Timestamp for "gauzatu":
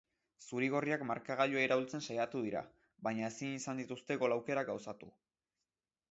4.71-5.11